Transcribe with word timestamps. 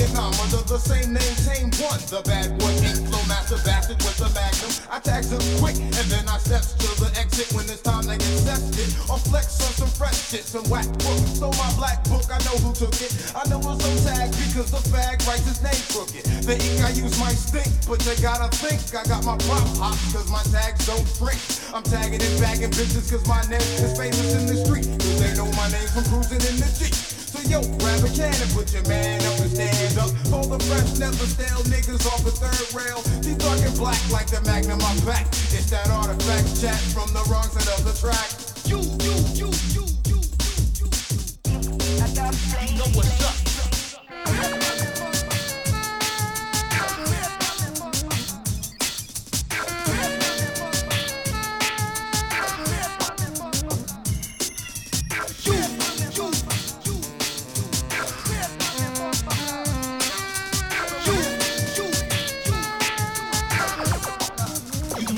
Vietnam 0.00 0.32
under 0.40 0.62
the 0.68 0.78
same 0.78 1.12
name, 1.12 1.36
same 1.40 1.70
One. 1.82 1.98
The 2.06 2.22
bad 2.22 2.58
boy 2.58 2.70
ink 2.84 3.08
flow 3.08 3.22
master 3.26 3.58
bastard 3.64 3.98
with 4.04 4.16
the 4.20 4.28
magnum. 4.36 4.72
I 4.90 4.98
tags 5.00 5.32
him 5.32 5.42
quick 5.58 5.76
and 5.76 6.06
then 6.12 6.28
I 6.28 6.38
steps 6.38 6.74
to 6.78 6.88
the 7.00 7.10
exit 7.18 7.50
when 7.52 7.64
it's 7.66 7.82
time 7.82 8.04
to 8.06 8.14
get 8.14 8.36
tested. 8.46 8.88
Or 9.10 9.18
flex 9.18 9.58
on 9.66 9.72
some 9.74 9.92
fresh 9.96 10.30
shit, 10.30 10.44
some 10.44 10.64
whack 10.70 10.86
book. 11.02 11.20
So 11.34 11.50
my 11.58 11.70
black 11.74 12.04
book, 12.06 12.22
I 12.30 12.38
know 12.46 12.56
who 12.62 12.70
took 12.72 12.94
it. 13.02 13.12
I 13.34 13.42
know 13.48 13.58
it's 13.60 13.82
some 13.82 13.98
tag 14.06 14.30
because 14.30 14.70
the 14.70 14.82
fag 14.92 15.24
writes 15.26 15.46
his 15.48 15.60
name 15.64 15.84
crooked. 15.90 16.24
The 16.46 16.54
ink 16.54 16.78
I 16.86 16.90
use 16.94 17.16
might 17.18 17.38
stink, 17.38 17.70
but 17.88 17.98
you 18.06 18.14
gotta 18.22 18.48
think 18.56 18.78
I 18.94 19.02
got 19.08 19.24
my 19.24 19.36
prop 19.48 19.66
hot 19.80 19.98
cause 20.14 20.28
my 20.30 20.42
tags 20.54 20.86
don't 20.86 21.06
shrink. 21.18 21.40
I'm 21.74 21.82
tagging 21.82 22.22
and 22.22 22.36
bagging 22.40 22.72
bitches 22.72 23.10
cause 23.10 23.24
my 23.26 23.42
name 23.50 23.64
is 23.80 23.92
famous 23.96 24.32
in 24.38 24.44
the 24.46 24.56
street. 24.64 24.86
Cause 24.86 25.18
they 25.18 25.32
know 25.34 25.50
my 25.58 25.66
name 25.74 25.88
from 25.90 26.04
cruising 26.06 26.42
in 26.46 26.56
the 26.62 26.68
Jeep. 26.78 27.19
Yo, 27.50 27.60
grab 27.82 27.98
a 28.04 28.08
can 28.14 28.30
and 28.30 28.50
put 28.54 28.72
your 28.72 28.86
man 28.86 29.18
up 29.26 29.40
and 29.40 29.50
stand 29.50 29.98
up. 29.98 30.10
Pull 30.30 30.46
the 30.54 30.62
fresh, 30.70 31.00
never 31.00 31.26
stale 31.26 31.58
niggas 31.66 32.06
off 32.06 32.22
the 32.22 32.30
third 32.30 32.70
rail. 32.72 33.02
These 33.22 33.38
talking 33.38 33.74
black 33.74 33.98
like 34.12 34.28
the 34.28 34.40
magnum 34.42 34.80
on 34.80 34.96
back. 35.00 35.26
It's 35.50 35.68
that 35.70 35.90
artifact 35.90 36.60
chat 36.60 36.78
from 36.94 37.12
the 37.12 37.26
wrong 37.28 37.50
side 37.50 37.66
of 37.76 37.82
the 37.82 37.92
track. 37.98 38.39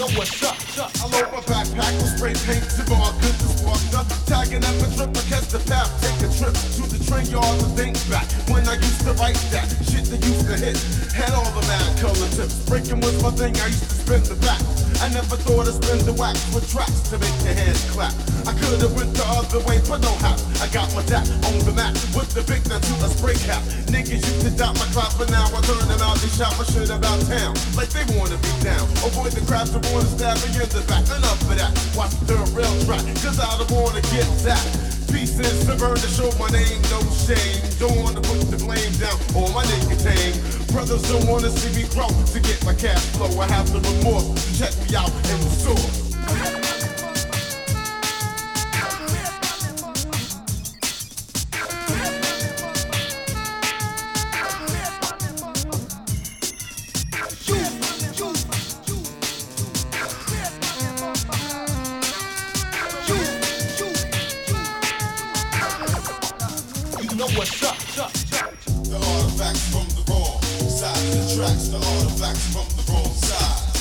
Know 0.03 0.19
what's 0.19 0.42
up. 0.42 0.56
I 0.98 1.06
load 1.14 1.31
my 1.31 1.42
backpack 1.47 1.95
with 2.03 2.19
spray 2.19 2.34
paint 2.42 2.67
bar 2.91 3.12
good 3.22 3.36
to 3.39 3.48
sparked 3.55 3.95
up. 3.95 4.06
Tagging 4.27 4.64
up 4.64 4.75
a 4.83 4.89
trip, 4.97 5.11
I 5.14 5.22
catch 5.31 5.48
the 5.55 5.62
path, 5.70 5.91
take 6.03 6.19
a 6.27 6.31
trip 6.34 6.55
to 6.55 6.83
the 6.91 6.98
train 7.06 7.27
yard 7.31 7.61
to 7.61 7.67
think 7.78 7.95
back. 8.11 8.27
When 8.50 8.67
I 8.67 8.75
used 8.75 9.03
to 9.06 9.12
write 9.14 9.39
that 9.55 9.69
shit 9.86 10.05
that 10.11 10.25
used 10.27 10.47
to 10.50 10.56
hit. 10.58 10.78
Had 11.14 11.30
all 11.34 11.50
the 11.55 11.62
mad 11.70 11.98
color 12.00 12.28
tips. 12.34 12.67
Breaking 12.67 13.00
was 13.00 13.23
my 13.23 13.30
thing, 13.30 13.55
I 13.56 13.67
used 13.67 13.84
to 13.84 13.95
spin 14.03 14.23
the 14.25 14.34
back. 14.42 14.72
I 15.03 15.08
never 15.11 15.34
thought 15.34 15.67
of 15.67 15.75
spin 15.83 15.98
the 16.06 16.14
wax 16.14 16.39
with 16.55 16.70
tracks 16.70 17.03
to 17.11 17.19
make 17.19 17.34
your 17.42 17.58
hands 17.58 17.83
clap. 17.91 18.14
I 18.47 18.55
could've 18.55 18.95
went 18.95 19.11
the 19.19 19.27
other 19.34 19.58
way, 19.67 19.83
but 19.91 19.98
no 19.98 20.14
how. 20.22 20.39
I 20.62 20.70
got 20.70 20.95
my 20.95 21.03
dap 21.11 21.27
on 21.42 21.58
the 21.67 21.75
map 21.75 21.91
with 22.14 22.31
the 22.31 22.47
big 22.47 22.62
to 22.62 22.78
a 22.78 23.08
spray 23.11 23.34
cap. 23.42 23.67
Niggas 23.91 24.23
used 24.23 24.47
to 24.47 24.50
doubt 24.55 24.78
my 24.78 24.86
crop, 24.95 25.11
but 25.19 25.27
now 25.27 25.50
I 25.50 25.58
turn 25.67 25.83
them 25.91 25.98
out. 25.98 26.23
They 26.23 26.30
shout 26.30 26.55
my 26.55 26.62
shit 26.70 26.86
about 26.86 27.19
town 27.27 27.58
like 27.75 27.91
they 27.91 28.06
wanna 28.14 28.39
be 28.39 28.55
down. 28.62 28.86
Avoid 29.03 29.34
the 29.34 29.42
crowds 29.42 29.75
that 29.75 29.83
wanna 29.91 30.06
stab 30.06 30.39
me 30.39 30.55
in 30.55 30.70
the 30.70 30.86
back. 30.86 31.03
Enough 31.11 31.50
of 31.50 31.58
that. 31.58 31.75
Watch 31.98 32.14
the 32.23 32.39
real 32.55 32.70
track, 32.86 33.03
cause 33.27 33.42
I 33.42 33.58
don't 33.58 33.75
wanna 33.75 34.06
get 34.14 34.30
that. 34.47 34.92
Pieces 35.12 35.66
to 35.66 35.77
burn 35.77 35.94
to 35.96 36.08
show 36.08 36.30
my 36.38 36.48
name, 36.48 36.80
no 36.88 37.00
shame. 37.12 37.60
Don't 37.78 37.96
wanna 38.02 38.22
put 38.22 38.41
the 38.50 38.56
blame 38.56 38.92
down 38.96 39.18
on 39.36 39.52
my 39.52 39.62
nigga 39.62 39.96
tame. 40.02 40.66
Brothers 40.72 41.02
don't 41.02 41.28
wanna 41.28 41.50
see 41.50 41.70
me 41.77 41.86
grow 41.91 42.08
to 42.08 42.41
get 42.41 42.64
my 42.64 42.72
cash 42.72 43.05
flow. 43.12 43.28
I 43.38 43.46
have 43.48 43.70
the 43.72 43.80
remorse 43.80 44.58
check 44.58 44.72
me 44.88 44.96
out 44.96 45.10
in 45.10 45.40
the 45.40 46.61
what's 67.37 67.63
up. 67.63 67.77
The 67.77 68.97
artifacts 68.97 69.65
from 69.73 69.89
the 69.97 70.05
wrong 70.11 70.41
side 70.69 70.97
of 70.97 71.15
the 71.17 71.25
tracks. 71.37 71.69
The 71.69 71.79
artifacts 71.79 72.47
from 72.53 72.69
the 72.77 72.83
wrong 72.93 73.13
side. 73.17 73.73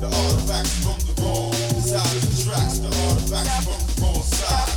The 0.00 0.08
artifacts 0.10 0.74
from 0.82 0.98
the 1.06 1.14
wrong 1.22 1.52
side 1.78 2.16
of 2.16 2.24
the 2.26 2.34
tracks. 2.42 2.78
The 2.78 2.90
artifacts 3.06 3.56
from 3.62 3.80
the 3.86 3.94
wrong 4.02 4.22
side. 4.22 4.70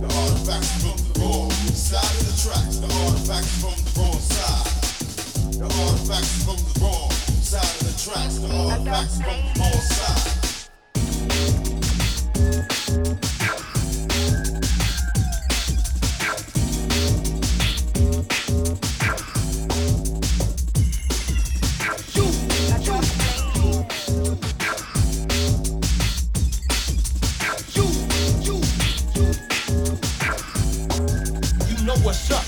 The 0.00 0.08
artifacts 0.08 0.72
from 0.80 0.96
the 0.96 1.20
wrong 1.20 1.50
side 1.76 2.14
of 2.16 2.24
the 2.24 2.34
tracks. 2.40 2.76
The 2.80 2.88
artifacts 2.88 3.52
from 3.60 3.76
the 3.84 3.92
wrong 4.00 4.20
side. 4.20 4.68
The 5.60 5.68
artifacts 5.68 6.34
from 6.44 6.56
the 6.56 6.74
wrong 6.80 7.10
side 7.44 7.68
of 7.68 7.84
the 7.84 7.94
tracks. 8.00 8.34
The 8.38 8.48
artifacts 8.48 9.16
from 9.20 9.36
the 9.36 9.60
wrong 9.60 9.80
side. 9.92 10.39
What's 32.02 32.30
up. 32.30 32.44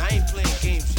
I 0.00 0.08
ain't 0.10 0.26
playing 0.28 0.56
games. 0.60 0.94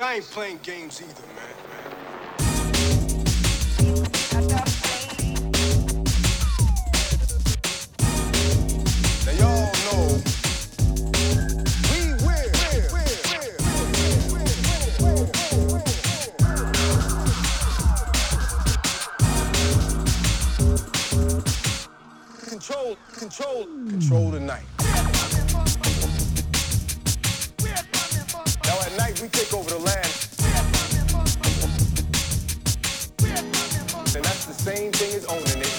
I 0.00 0.14
ain't 0.14 0.24
playing 0.24 0.58
games 0.62 1.02
either, 1.02 1.26
man. 1.34 1.53
Control, 23.36 23.64
control, 23.88 24.30
the 24.30 24.38
night. 24.38 24.62
Now 28.64 28.78
at 28.78 28.96
night 28.96 29.20
we 29.20 29.26
take 29.26 29.52
over 29.52 29.70
the 29.70 29.78
land. 29.78 30.06
And 34.14 34.24
that's 34.24 34.46
the 34.46 34.54
same 34.54 34.92
thing 34.92 35.14
as 35.16 35.24
owning 35.24 35.62
it. 35.62 35.74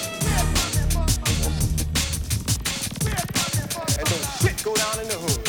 And 3.98 4.06
don't 4.06 4.26
shit 4.38 4.62
go 4.62 4.74
down 4.74 5.00
in 5.00 5.08
the 5.08 5.16
hood. 5.16 5.48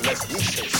Unless 0.00 0.28
we 0.34 0.40
say. 0.40 0.73